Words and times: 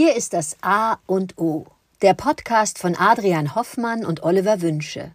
Hier 0.00 0.14
ist 0.14 0.32
das 0.32 0.56
A 0.60 0.98
und 1.06 1.38
O, 1.38 1.66
der 2.02 2.14
Podcast 2.14 2.78
von 2.78 2.94
Adrian 2.94 3.56
Hoffmann 3.56 4.06
und 4.06 4.22
Oliver 4.22 4.60
Wünsche. 4.60 5.10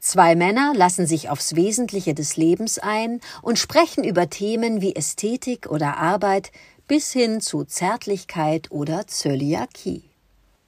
Zwei 0.00 0.34
Männer 0.34 0.72
lassen 0.74 1.06
sich 1.06 1.28
aufs 1.28 1.56
Wesentliche 1.56 2.14
des 2.14 2.38
Lebens 2.38 2.78
ein 2.78 3.20
und 3.42 3.58
sprechen 3.58 4.02
über 4.02 4.30
Themen 4.30 4.80
wie 4.80 4.96
Ästhetik 4.96 5.66
oder 5.66 5.98
Arbeit 5.98 6.52
bis 6.88 7.12
hin 7.12 7.42
zu 7.42 7.64
Zärtlichkeit 7.64 8.70
oder 8.70 9.06
Zöliakie. 9.08 10.04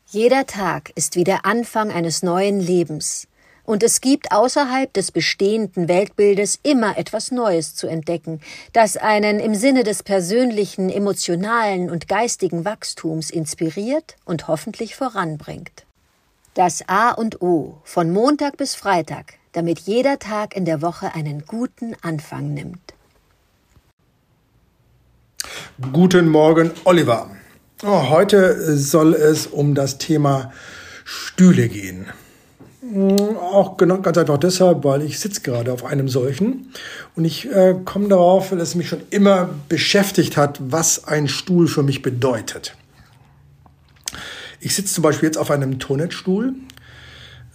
Jeder 0.05 0.45
Tag 0.45 0.93
ist 0.95 1.17
wie 1.17 1.25
der 1.25 1.47
Anfang 1.47 1.91
eines 1.91 2.23
neuen 2.23 2.61
Lebens, 2.61 3.27
und 3.65 3.83
es 3.83 4.01
gibt 4.01 4.31
außerhalb 4.31 4.93
des 4.93 5.11
bestehenden 5.11 5.89
Weltbildes 5.89 6.59
immer 6.63 6.97
etwas 6.99 7.31
Neues 7.31 7.75
zu 7.75 7.87
entdecken, 7.87 8.41
das 8.73 8.97
einen 8.97 9.41
im 9.41 9.55
Sinne 9.55 9.85
des 9.85 10.03
persönlichen, 10.03 10.91
emotionalen 10.91 11.91
und 11.91 12.09
geistigen 12.09 12.65
Wachstums 12.65 13.31
inspiriert 13.31 14.17
und 14.25 14.49
hoffentlich 14.49 14.95
voranbringt. 14.97 15.85
Das 16.55 16.85
A 16.87 17.11
und 17.11 17.43
O 17.43 17.79
von 17.85 18.13
Montag 18.13 18.57
bis 18.57 18.75
Freitag, 18.75 19.35
damit 19.53 19.81
jeder 19.81 20.19
Tag 20.19 20.55
in 20.55 20.65
der 20.65 20.83
Woche 20.83 21.15
einen 21.15 21.45
guten 21.47 21.97
Anfang 22.03 22.55
nimmt. 22.55 22.95
Guten 25.93 26.29
Morgen, 26.29 26.71
Oliver. 26.85 27.31
Oh, 27.83 28.09
heute 28.09 28.77
soll 28.77 29.15
es 29.15 29.47
um 29.49 29.75
das 29.75 29.99
Thema 29.99 30.53
Stühle 31.05 31.69
gehen. 31.69 32.07
Auch 32.95 33.77
genau, 33.77 33.99
ganz 33.99 34.19
einfach 34.19 34.39
deshalb, 34.39 34.85
weil 34.85 35.03
ich 35.03 35.19
sitze 35.19 35.41
gerade 35.41 35.73
auf 35.73 35.85
einem 35.85 36.09
solchen 36.09 36.71
und 37.17 37.25
ich 37.25 37.51
äh, 37.51 37.75
komme 37.85 38.07
darauf, 38.09 38.53
weil 38.53 38.61
es 38.61 38.77
mich 38.77 38.89
schon 38.89 39.01
immer 39.11 39.51
beschäftigt 39.69 40.37
hat, 40.37 40.61
was 40.61 41.09
ein 41.09 41.27
Stuhl 41.27 41.67
für 41.67 41.83
mich 41.83 42.03
bedeutet. 42.03 42.77
Ich 44.61 44.77
sitze 44.77 44.95
zum 44.95 45.03
Beispiel 45.03 45.27
jetzt 45.27 45.39
auf 45.39 45.51
einem 45.51 45.81
Tonetstuhl. 45.81 46.55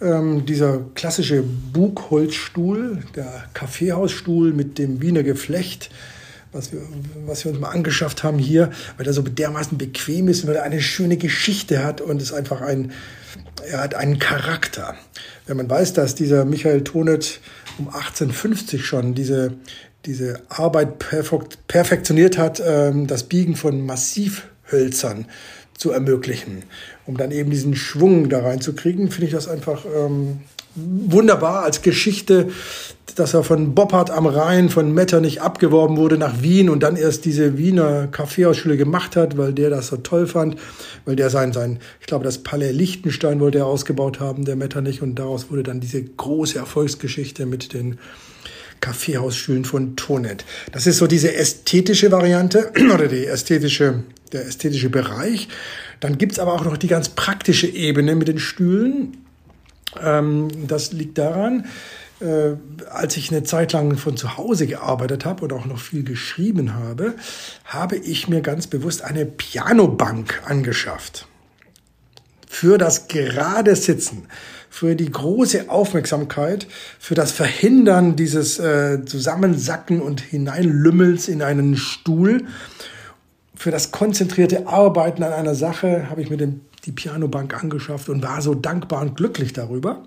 Ähm, 0.02 0.44
dieser 0.44 0.80
klassische 0.94 1.42
Bugholzstuhl, 1.42 3.02
der 3.16 3.44
Kaffeehausstuhl 3.54 4.52
mit 4.52 4.78
dem 4.78 5.00
Wiener 5.00 5.22
Geflecht, 5.22 5.90
was 6.52 6.72
wir, 6.72 6.80
was 7.26 7.44
wir 7.44 7.52
uns 7.52 7.60
mal 7.60 7.70
angeschafft 7.70 8.24
haben 8.24 8.38
hier, 8.38 8.70
weil 8.96 9.06
er 9.06 9.12
so 9.12 9.22
dermaßen 9.22 9.78
bequem 9.78 10.28
ist, 10.28 10.46
weil 10.46 10.56
er 10.56 10.64
eine 10.64 10.80
schöne 10.80 11.16
Geschichte 11.16 11.84
hat 11.84 12.00
und 12.00 12.20
ist 12.20 12.32
einfach 12.32 12.60
ein, 12.60 12.92
er 13.68 13.80
hat 13.80 13.94
einen 13.94 14.18
Charakter. 14.18 14.96
Wenn 15.46 15.56
man 15.56 15.70
weiß, 15.70 15.92
dass 15.92 16.14
dieser 16.14 16.44
Michael 16.44 16.82
Tonet 16.82 17.40
um 17.78 17.86
1850 17.88 18.84
schon 18.84 19.14
diese, 19.14 19.54
diese 20.06 20.40
Arbeit 20.48 20.98
perfektioniert 21.68 22.38
hat, 22.38 22.62
ähm, 22.64 23.06
das 23.06 23.24
Biegen 23.24 23.56
von 23.56 23.84
Massivhölzern 23.84 25.26
zu 25.76 25.92
ermöglichen, 25.92 26.64
um 27.06 27.16
dann 27.16 27.30
eben 27.30 27.50
diesen 27.50 27.74
Schwung 27.74 28.28
da 28.28 28.42
reinzukriegen, 28.42 29.10
finde 29.10 29.26
ich 29.26 29.32
das 29.32 29.48
einfach 29.48 29.86
ähm, 29.86 30.40
wunderbar 30.74 31.64
als 31.64 31.82
Geschichte, 31.82 32.48
dass 33.16 33.34
er 33.34 33.42
von 33.42 33.74
Boppard 33.74 34.10
am 34.10 34.26
Rhein, 34.26 34.68
von 34.68 34.92
Metternich 34.92 35.42
abgeworben 35.42 35.96
wurde 35.96 36.16
nach 36.16 36.42
Wien 36.42 36.70
und 36.70 36.82
dann 36.82 36.96
erst 36.96 37.24
diese 37.24 37.58
Wiener 37.58 38.06
Kaffeehausschule 38.06 38.76
gemacht 38.76 39.16
hat, 39.16 39.36
weil 39.36 39.52
der 39.52 39.70
das 39.70 39.88
so 39.88 39.96
toll 39.96 40.26
fand, 40.26 40.56
weil 41.04 41.16
der 41.16 41.30
sein, 41.30 41.52
sein, 41.52 41.80
ich 42.00 42.06
glaube, 42.06 42.24
das 42.24 42.38
Palais 42.38 42.72
Liechtenstein 42.72 43.40
wollte 43.40 43.58
er 43.58 43.66
ausgebaut 43.66 44.20
haben, 44.20 44.44
der 44.44 44.56
Metternich, 44.56 45.02
und 45.02 45.16
daraus 45.16 45.50
wurde 45.50 45.62
dann 45.62 45.80
diese 45.80 46.02
große 46.02 46.58
Erfolgsgeschichte 46.58 47.46
mit 47.46 47.72
den 47.72 47.98
Kaffeehausstühlen 48.80 49.64
von 49.64 49.96
Tonet. 49.96 50.44
Das 50.72 50.86
ist 50.86 50.98
so 50.98 51.06
diese 51.06 51.34
ästhetische 51.34 52.10
Variante 52.10 52.72
oder 52.94 53.08
die 53.08 53.26
ästhetische, 53.26 54.04
der 54.32 54.46
ästhetische 54.46 54.88
Bereich. 54.88 55.48
Dann 56.00 56.16
gibt's 56.16 56.38
aber 56.38 56.54
auch 56.54 56.64
noch 56.64 56.78
die 56.78 56.88
ganz 56.88 57.10
praktische 57.10 57.66
Ebene 57.66 58.14
mit 58.14 58.28
den 58.28 58.38
Stühlen. 58.38 59.18
Ähm, 60.00 60.48
das 60.66 60.92
liegt 60.92 61.18
daran, 61.18 61.66
äh, 62.20 62.56
als 62.90 63.16
ich 63.16 63.30
eine 63.30 63.44
Zeit 63.44 63.72
lang 63.72 63.96
von 63.96 64.16
zu 64.16 64.36
Hause 64.36 64.66
gearbeitet 64.66 65.24
habe 65.24 65.44
und 65.44 65.52
auch 65.52 65.66
noch 65.66 65.78
viel 65.78 66.04
geschrieben 66.04 66.74
habe, 66.74 67.14
habe 67.64 67.96
ich 67.96 68.28
mir 68.28 68.42
ganz 68.42 68.66
bewusst 68.66 69.02
eine 69.02 69.24
Pianobank 69.24 70.42
angeschafft. 70.44 71.26
Für 72.48 72.78
das 72.78 73.08
gerade 73.08 73.74
Sitzen, 73.76 74.26
für 74.68 74.94
die 74.96 75.10
große 75.10 75.70
Aufmerksamkeit, 75.70 76.66
für 76.98 77.14
das 77.14 77.32
Verhindern 77.32 78.16
dieses 78.16 78.58
äh, 78.58 79.04
Zusammensacken 79.04 80.00
und 80.00 80.20
Hineinlümmels 80.20 81.28
in 81.28 81.42
einen 81.42 81.76
Stuhl, 81.76 82.44
für 83.60 83.70
das 83.70 83.92
konzentrierte 83.92 84.66
Arbeiten 84.68 85.22
an 85.22 85.34
einer 85.34 85.54
Sache 85.54 86.08
habe 86.08 86.22
ich 86.22 86.30
mir 86.30 86.38
den, 86.38 86.62
die 86.84 86.92
Pianobank 86.92 87.54
angeschafft 87.54 88.08
und 88.08 88.22
war 88.22 88.42
so 88.42 88.54
dankbar 88.54 89.02
und 89.02 89.16
glücklich 89.16 89.52
darüber. 89.52 90.02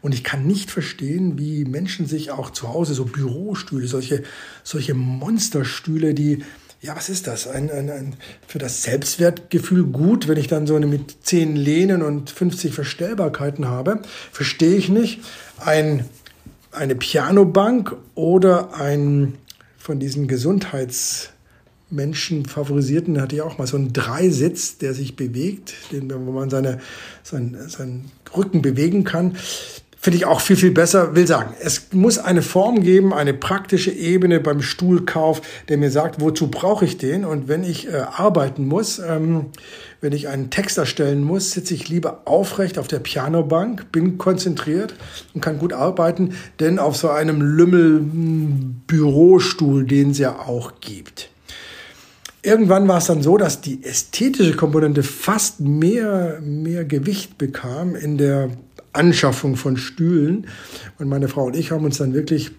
Und 0.00 0.14
ich 0.14 0.22
kann 0.22 0.46
nicht 0.46 0.70
verstehen, 0.70 1.38
wie 1.38 1.64
Menschen 1.64 2.06
sich 2.06 2.30
auch 2.30 2.50
zu 2.50 2.68
Hause 2.68 2.94
so 2.94 3.04
Bürostühle, 3.04 3.88
solche, 3.88 4.22
solche 4.62 4.94
Monsterstühle, 4.94 6.14
die, 6.14 6.44
ja, 6.80 6.94
was 6.94 7.08
ist 7.08 7.26
das? 7.26 7.48
Ein, 7.48 7.70
ein, 7.70 7.90
ein, 7.90 8.14
für 8.46 8.58
das 8.58 8.84
Selbstwertgefühl 8.84 9.84
gut, 9.84 10.28
wenn 10.28 10.38
ich 10.38 10.46
dann 10.46 10.68
so 10.68 10.76
eine 10.76 10.86
mit 10.86 11.26
zehn 11.26 11.56
Lehnen 11.56 12.02
und 12.02 12.30
50 12.30 12.72
Verstellbarkeiten 12.72 13.66
habe, 13.66 14.02
verstehe 14.30 14.76
ich 14.76 14.88
nicht. 14.88 15.20
Ein, 15.58 16.04
eine 16.70 16.94
Pianobank 16.94 17.96
oder 18.14 18.74
ein 18.74 19.34
von 19.78 19.98
diesen 19.98 20.28
Gesundheitsmenschen 21.88 22.46
favorisierten, 22.46 23.20
hatte 23.20 23.34
ich 23.36 23.42
auch 23.42 23.58
mal 23.58 23.66
so 23.66 23.76
einen 23.76 23.92
Dreisitz, 23.92 24.78
der 24.78 24.94
sich 24.94 25.16
bewegt, 25.16 25.74
den, 25.92 26.10
wo 26.26 26.32
man 26.32 26.48
seine, 26.50 26.78
sein, 27.22 27.56
seinen 27.66 28.10
Rücken 28.36 28.62
bewegen 28.62 29.04
kann. 29.04 29.36
Finde 30.00 30.18
ich 30.18 30.26
auch 30.26 30.40
viel, 30.40 30.54
viel 30.54 30.70
besser. 30.70 31.16
Will 31.16 31.26
sagen, 31.26 31.54
es 31.60 31.88
muss 31.92 32.18
eine 32.18 32.42
Form 32.42 32.82
geben, 32.82 33.12
eine 33.12 33.34
praktische 33.34 33.90
Ebene 33.90 34.38
beim 34.38 34.62
Stuhlkauf, 34.62 35.42
der 35.68 35.76
mir 35.76 35.90
sagt, 35.90 36.20
wozu 36.20 36.52
brauche 36.52 36.84
ich 36.84 36.98
den? 36.98 37.24
Und 37.24 37.48
wenn 37.48 37.64
ich 37.64 37.88
äh, 37.88 37.96
arbeiten 37.96 38.68
muss, 38.68 39.00
ähm, 39.00 39.46
wenn 40.00 40.12
ich 40.12 40.28
einen 40.28 40.50
Text 40.50 40.78
erstellen 40.78 41.24
muss, 41.24 41.50
sitze 41.50 41.74
ich 41.74 41.88
lieber 41.88 42.22
aufrecht 42.26 42.78
auf 42.78 42.86
der 42.86 43.00
Pianobank, 43.00 43.90
bin 43.90 44.18
konzentriert 44.18 44.94
und 45.34 45.40
kann 45.40 45.58
gut 45.58 45.72
arbeiten, 45.72 46.34
denn 46.60 46.78
auf 46.78 46.96
so 46.96 47.10
einem 47.10 47.42
Lümmel-Bürostuhl, 47.42 49.84
den 49.84 50.12
es 50.12 50.18
ja 50.18 50.38
auch 50.38 50.74
gibt. 50.80 51.28
Irgendwann 52.42 52.86
war 52.86 52.98
es 52.98 53.06
dann 53.06 53.22
so, 53.22 53.36
dass 53.36 53.60
die 53.60 53.82
ästhetische 53.82 54.54
Komponente 54.54 55.02
fast 55.02 55.60
mehr, 55.60 56.40
mehr 56.40 56.84
Gewicht 56.84 57.36
bekam 57.36 57.96
in 57.96 58.16
der 58.16 58.50
Anschaffung 58.92 59.56
von 59.56 59.76
Stühlen. 59.76 60.46
Und 60.98 61.08
meine 61.08 61.28
Frau 61.28 61.46
und 61.46 61.56
ich 61.56 61.72
haben 61.72 61.84
uns 61.84 61.98
dann 61.98 62.14
wirklich 62.14 62.52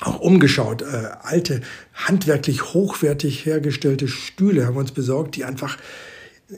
auch 0.00 0.20
umgeschaut. 0.20 0.82
Äh, 0.82 1.08
alte, 1.22 1.62
handwerklich 1.94 2.74
hochwertig 2.74 3.46
hergestellte 3.46 4.08
Stühle 4.08 4.66
haben 4.66 4.74
wir 4.74 4.80
uns 4.80 4.92
besorgt, 4.92 5.36
die 5.36 5.44
einfach, 5.44 5.76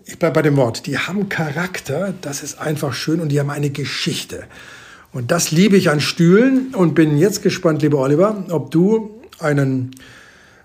ich 0.04 0.18
bleibe 0.18 0.34
bei 0.34 0.42
dem 0.42 0.56
Wort, 0.56 0.86
die 0.86 0.98
haben 0.98 1.28
Charakter, 1.28 2.14
das 2.20 2.42
ist 2.42 2.58
einfach 2.58 2.92
schön 2.92 3.20
und 3.20 3.30
die 3.30 3.40
haben 3.40 3.50
eine 3.50 3.70
Geschichte. 3.70 4.44
Und 5.12 5.30
das 5.30 5.50
liebe 5.50 5.76
ich 5.76 5.90
an 5.90 6.00
Stühlen 6.00 6.74
und 6.74 6.94
bin 6.94 7.16
jetzt 7.18 7.42
gespannt, 7.42 7.82
lieber 7.82 7.98
Oliver, 7.98 8.44
ob 8.50 8.70
du 8.70 9.20
einen 9.38 9.92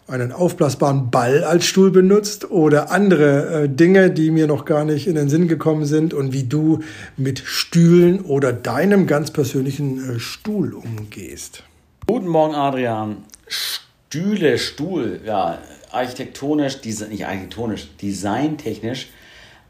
einen 0.08 0.32
aufblasbaren 0.32 1.10
Ball 1.10 1.44
als 1.44 1.66
Stuhl 1.66 1.92
benutzt 1.92 2.52
oder 2.52 2.92
andere 2.92 3.64
äh, 3.64 3.70
Dinge, 3.70 4.12
die 4.12 4.32
mir 4.32 4.48
noch 4.48 4.66
gar 4.66 4.86
nicht 4.86 5.08
in 5.08 5.16
den 5.16 5.30
Sinn 5.30 5.48
gekommen 5.48 5.86
sind 5.86 6.14
und 6.14 6.32
wie 6.32 6.44
du 6.44 6.80
mit 7.18 7.40
Stühlen 7.40 8.22
oder 8.22 8.54
deinem 8.54 9.08
ganz 9.08 9.32
persönlichen 9.32 10.18
äh, 10.18 10.20
Stuhl 10.20 10.74
umgehst. 10.74 11.64
Guten 12.06 12.28
Morgen, 12.28 12.54
Adrian. 12.54 13.18
Stühle, 13.48 14.60
Stuhl, 14.60 15.22
ja, 15.26 15.58
architektonisch, 15.92 16.84
nicht 16.84 17.26
architektonisch, 17.26 17.88
designtechnisch 18.02 19.10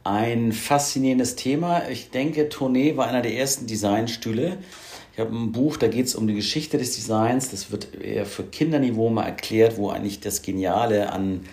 ein 0.06 0.52
faszinierendes 0.52 1.36
Thema. 1.36 1.90
Ich 1.90 2.12
denke, 2.12 2.48
Tournee 2.48 2.96
war 2.96 3.08
einer 3.08 3.24
der 3.24 3.34
ersten 3.34 3.66
Designstühle. 3.66 4.58
Ich 5.16 5.22
habe 5.22 5.34
ein 5.34 5.54
Buch, 5.54 5.78
da 5.78 5.88
geht 5.88 6.08
es 6.08 6.16
um 6.16 6.28
die 6.28 6.34
Geschichte 6.34 6.78
des 6.78 6.98
Designs. 6.98 7.50
Das 7.50 7.72
wird 7.72 7.96
eher 7.96 8.26
für 8.26 8.44
Kinderniveau 8.44 9.10
mal 9.10 9.24
erklärt, 9.24 9.78
wo 9.78 9.90
eigentlich 9.90 10.20
das 10.20 10.42
Geniale 10.42 11.14
an 11.14 11.46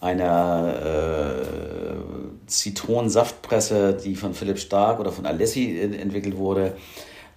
einer 0.00 0.76
äh, 0.80 2.46
Zitronensaftpresse, 2.46 3.94
die 3.94 4.14
von 4.14 4.32
Philipp 4.32 4.60
Stark 4.60 5.00
oder 5.00 5.10
von 5.10 5.26
Alessi 5.26 5.76
entwickelt 5.80 6.36
wurde. 6.36 6.76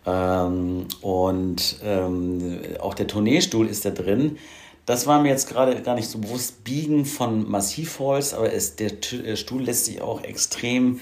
Ähm, 0.06 0.86
und 1.02 1.80
ähm, 1.84 2.60
auch 2.80 2.94
der 2.94 3.08
Tourneestuhl 3.08 3.66
ist 3.66 3.84
da 3.84 3.90
drin. 3.90 4.38
Das 4.86 5.08
war 5.08 5.24
mir 5.24 5.30
jetzt 5.30 5.50
gerade 5.50 5.82
gar 5.82 5.96
nicht 5.96 6.08
so 6.08 6.20
bewusst. 6.20 6.64
Biegen 6.64 7.04
von 7.04 7.50
Massivholz, 7.50 8.36
aber 8.36 8.54
es, 8.54 8.76
der 8.76 8.92
Stuhl 9.36 9.64
lässt 9.64 9.86
sich 9.86 10.04
auch 10.04 10.24
extrem 10.24 11.00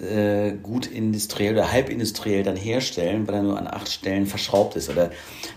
äh, 0.00 0.52
gut 0.62 0.86
industriell 0.86 1.54
oder 1.54 1.70
halbindustriell 1.70 2.42
dann 2.42 2.56
herstellen, 2.56 3.26
weil 3.26 3.36
er 3.36 3.42
nur 3.42 3.58
an 3.58 3.66
acht 3.66 3.88
Stellen 3.88 4.26
verschraubt 4.26 4.76
ist. 4.76 4.90
Oder 4.90 5.10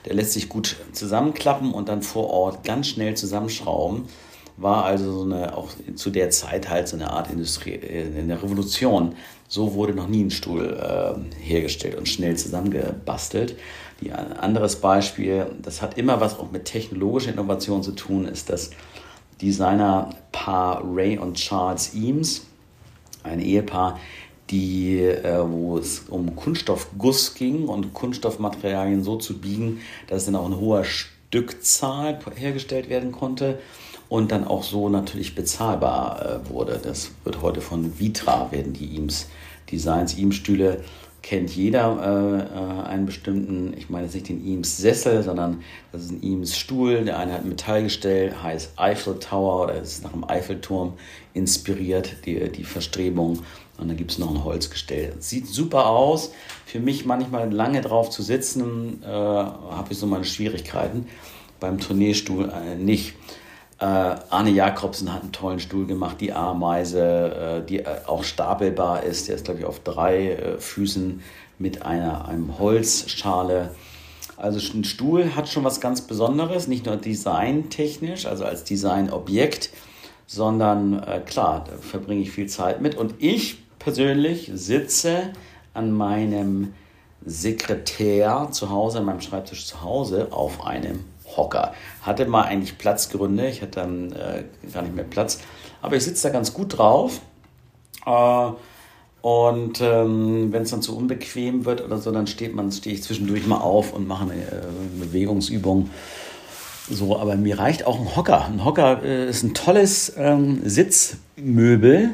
der 0.06 0.14
lässt 0.14 0.34
sich 0.34 0.50
gut 0.50 0.76
zusammenklappen 0.92 1.72
und 1.72 1.90
dann 1.90 2.02
vor 2.02 2.30
Ort 2.30 2.64
ganz 2.64 2.88
schnell 2.88 3.16
zusammenschrauben. 3.16 4.06
war 4.60 4.86
also 4.86 5.12
so 5.12 5.24
eine, 5.24 5.56
auch 5.56 5.70
zu 5.96 6.10
der 6.10 6.32
Zeit 6.32 6.70
halt 6.70 6.88
so 6.88 6.96
eine 6.96 7.12
Art 7.12 7.32
Industrie, 7.32 7.74
äh, 7.74 8.06
eine 8.18 8.42
Revolution. 8.42 9.16
So 9.48 9.74
wurde 9.74 9.94
noch 9.94 10.08
nie 10.08 10.24
ein 10.24 10.32
Stuhl 10.32 10.78
äh, 10.80 11.44
hergestellt 11.44 11.96
und 11.96 12.08
schnell 12.08 12.36
zusammengebastelt. 12.36 13.56
Die, 14.02 14.12
ein 14.12 14.34
anderes 14.34 14.78
Beispiel, 14.78 15.48
das 15.62 15.82
hat 15.82 15.98
immer 15.98 16.22
was 16.22 16.38
auch 16.38 16.52
mit 16.52 16.66
technologischer 16.66 17.32
Innovation 17.32 17.82
zu 17.82 17.94
tun, 17.94 18.26
ist 18.26 18.50
das 18.50 18.72
Designerpaar 19.42 20.84
Ray 20.86 21.18
und 21.18 21.36
Charles 21.36 21.94
Eames, 21.94 22.46
ein 23.24 23.40
Ehepaar, 23.40 24.00
die, 24.50 25.00
äh, 25.00 25.44
wo 25.46 25.78
es 25.78 26.06
um 26.10 26.36
Kunststoffguss 26.36 27.34
ging 27.36 27.68
und 27.68 27.94
Kunststoffmaterialien 27.94 29.04
so 29.04 29.18
zu 29.18 29.40
biegen, 29.40 29.82
dass 30.08 30.26
dann 30.26 30.36
auch 30.36 30.46
eine 30.46 30.60
hohe 30.60 30.84
Stückzahl 30.84 32.20
hergestellt 32.36 32.90
werden 32.90 33.12
konnte 33.12 33.60
und 34.10 34.32
dann 34.32 34.46
auch 34.46 34.64
so 34.64 34.90
natürlich 34.90 35.36
bezahlbar 35.36 36.42
äh, 36.46 36.50
wurde. 36.50 36.80
Das 36.82 37.12
wird 37.24 37.42
heute 37.42 37.62
von 37.62 38.00
Vitra, 38.00 38.52
werden 38.52 38.74
die 38.74 38.96
Eames 38.96 39.28
Designs, 39.70 40.18
Eames-Stühle 40.18 40.82
kennt 41.28 41.54
jeder 41.54 42.48
äh, 42.56 42.88
einen 42.88 43.06
bestimmten, 43.06 43.74
ich 43.76 43.90
meine 43.90 44.06
jetzt 44.06 44.14
nicht 44.14 44.30
den 44.30 44.46
Eames 44.48 44.78
Sessel, 44.78 45.24
sondern 45.24 45.62
das 45.92 46.06
ist 46.06 46.12
ein 46.12 46.24
Eames 46.24 46.58
Stuhl. 46.58 47.04
Der 47.04 47.20
eine 47.20 47.34
hat 47.34 47.42
ein 47.42 47.50
Metallgestell, 47.50 48.34
heißt 48.42 48.72
Eiffel 48.78 49.20
Tower 49.20 49.64
oder 49.64 49.76
ist 49.76 50.04
nach 50.04 50.14
dem 50.14 50.24
Eiffelturm 50.24 50.94
inspiriert, 51.34 52.26
die, 52.26 52.50
die 52.50 52.64
Verstrebung. 52.64 53.40
Und 53.78 53.90
dann 53.90 53.98
gibt 53.98 54.12
es 54.12 54.18
noch 54.18 54.32
ein 54.32 54.44
Holzgestell. 54.44 55.14
Sieht 55.20 55.48
super 55.48 55.88
aus. 55.88 56.32
Für 56.66 56.80
mich 56.80 57.06
manchmal 57.06 57.52
lange 57.52 57.82
drauf 57.82 58.10
zu 58.10 58.24
sitzen, 58.24 59.04
äh, 59.04 59.08
habe 59.08 59.88
ich 59.90 59.98
so 59.98 60.08
meine 60.08 60.26
Schwierigkeiten. 60.26 61.08
Beim 61.60 61.80
Tourneestuhl 61.80 62.50
äh, 62.50 62.76
nicht. 62.76 63.14
Äh, 63.80 63.86
Arne 63.86 64.50
Jakobsen 64.50 65.14
hat 65.14 65.22
einen 65.22 65.32
tollen 65.32 65.60
Stuhl 65.60 65.86
gemacht, 65.86 66.18
die 66.20 66.34
Ameise, 66.34 67.62
äh, 67.62 67.66
die 67.66 67.80
äh, 67.80 67.86
auch 68.08 68.24
stapelbar 68.24 69.04
ist. 69.04 69.28
Der 69.28 69.36
ist, 69.36 69.46
glaube 69.46 69.60
ich, 69.60 69.66
auf 69.66 69.80
drei 69.82 70.32
äh, 70.32 70.58
Füßen 70.58 71.22
mit 71.60 71.84
einer, 71.84 72.28
einem 72.28 72.58
Holzschale. 72.58 73.76
Also 74.36 74.60
ein 74.76 74.84
Stuhl 74.84 75.36
hat 75.36 75.50
schon 75.50 75.64
was 75.64 75.80
ganz 75.80 76.02
Besonderes, 76.02 76.68
nicht 76.68 76.86
nur 76.86 76.96
designtechnisch, 76.96 78.26
also 78.26 78.46
als 78.46 78.64
Designobjekt, 78.64 79.72
sondern 80.26 81.02
äh, 81.04 81.22
klar, 81.26 81.66
da 81.68 81.78
verbringe 81.78 82.22
ich 82.22 82.32
viel 82.32 82.48
Zeit 82.48 82.82
mit. 82.82 82.96
Und 82.96 83.16
ich 83.20 83.58
persönlich 83.80 84.52
sitze 84.54 85.34
an 85.74 85.92
meinem 85.92 86.74
Sekretär 87.26 88.50
zu 88.52 88.70
Hause, 88.70 89.00
an 89.00 89.06
meinem 89.06 89.22
Schreibtisch 89.22 89.66
zu 89.66 89.82
Hause 89.84 90.30
auf 90.32 90.66
einem 90.66 91.04
Hocker. 91.36 91.74
Hatte 92.02 92.26
mal 92.26 92.44
eigentlich 92.44 92.78
Platzgründe, 92.78 93.48
ich 93.50 93.62
hatte 93.62 93.82
dann 93.82 94.12
äh, 94.14 94.44
gar 94.74 94.82
nicht 94.82 94.96
mehr 94.96 95.04
Platz, 95.04 95.40
aber 95.82 95.96
ich 95.96 96.04
sitze 96.04 96.28
da 96.28 96.34
ganz 96.34 96.54
gut 96.54 96.78
drauf. 96.78 97.22
Äh, 98.06 98.52
und 99.22 99.82
ähm, 99.82 100.54
wenn 100.54 100.62
es 100.62 100.72
dann 100.72 100.82
zu 100.82 100.96
unbequem 100.96 101.66
wird 101.66 101.84
oder 101.84 101.98
so, 101.98 102.12
dann 102.12 102.28
steht 102.28 102.56
man, 102.56 102.72
stehe 102.72 102.96
ich 102.96 103.04
zwischendurch 103.04 103.46
mal 103.46 103.58
auf 103.58 103.94
und 103.94 104.08
mache 104.08 104.24
eine 104.24 104.36
äh, 104.36 105.00
Bewegungsübung. 105.00 105.90
So, 106.90 107.18
aber 107.20 107.36
mir 107.36 107.60
reicht 107.60 107.86
auch 107.86 108.00
ein 108.00 108.16
Hocker. 108.16 108.46
Ein 108.46 108.64
Hocker 108.64 109.04
äh, 109.04 109.30
ist 109.30 109.44
ein 109.44 109.54
tolles 109.54 110.14
ähm, 110.18 110.62
Sitzmöbel, 110.64 112.12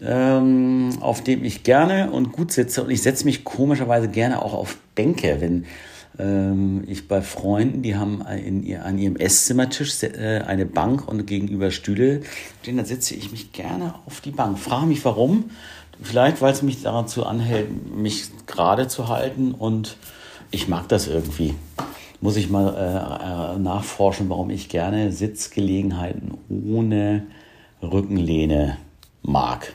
ähm, 0.00 0.90
auf 1.00 1.22
dem 1.22 1.44
ich 1.44 1.62
gerne 1.62 2.10
und 2.10 2.32
gut 2.32 2.52
sitze. 2.52 2.82
Und 2.82 2.90
ich 2.90 3.02
setze 3.02 3.24
mich 3.24 3.44
komischerweise 3.44 4.08
gerne 4.08 4.42
auch 4.42 4.54
auf 4.54 4.78
Bänke, 4.94 5.40
wenn 5.40 5.64
ähm, 6.18 6.84
ich 6.86 7.08
bei 7.08 7.22
Freunden, 7.22 7.82
die 7.82 7.96
haben 7.96 8.22
in 8.44 8.62
ihr, 8.62 8.84
an 8.84 8.98
ihrem 8.98 9.16
Esszimmertisch 9.16 10.02
äh, 10.02 10.42
eine 10.46 10.66
Bank 10.66 11.08
und 11.08 11.26
gegenüber 11.26 11.70
Stühle 11.70 12.22
stehen, 12.62 12.76
dann 12.76 12.86
setze 12.86 13.14
ich 13.14 13.32
mich 13.32 13.52
gerne 13.52 13.94
auf 14.06 14.20
die 14.20 14.30
Bank. 14.30 14.58
Frage 14.58 14.86
mich 14.86 15.04
warum. 15.04 15.50
Vielleicht, 16.02 16.42
weil 16.42 16.52
es 16.52 16.62
mich 16.62 16.82
dazu 16.82 17.24
anhält, 17.24 17.68
mich 17.94 18.24
gerade 18.46 18.88
zu 18.88 19.08
halten 19.08 19.52
und 19.52 19.96
ich 20.50 20.68
mag 20.68 20.88
das 20.88 21.06
irgendwie. 21.06 21.54
Muss 22.20 22.36
ich 22.36 22.50
mal 22.50 22.74
äh, 22.74 23.56
äh 23.56 23.58
nachforschen, 23.58 24.28
warum 24.28 24.50
ich 24.50 24.68
gerne 24.68 25.12
Sitzgelegenheiten 25.12 26.34
ohne 26.48 27.24
Rückenlehne 27.82 28.78
mag. 29.22 29.74